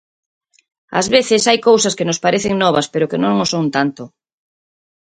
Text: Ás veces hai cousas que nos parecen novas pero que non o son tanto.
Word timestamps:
Ás 0.99 1.07
veces 1.15 1.41
hai 1.49 1.59
cousas 1.69 1.95
que 1.97 2.07
nos 2.07 2.21
parecen 2.25 2.53
novas 2.63 2.89
pero 2.93 3.09
que 3.11 3.21
non 3.23 3.35
o 3.43 3.45
son 3.53 3.65
tanto. 3.75 4.03